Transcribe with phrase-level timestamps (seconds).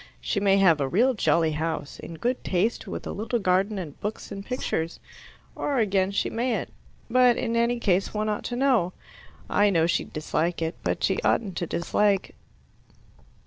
[0.19, 4.01] She may have a real jolly house, in good taste, with a little garden and
[4.01, 4.99] books, and pictures.
[5.55, 6.73] Or, again, she mayn't.
[7.07, 8.93] But in any case one ought to know.
[9.47, 12.33] I know she'd dislike it, but she oughtn't to dislike.